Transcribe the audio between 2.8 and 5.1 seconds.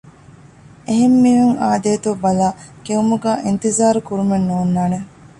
ކެއުމުގައި އިންތިޒާރު ކުރުމެއް ނޯންނާނެ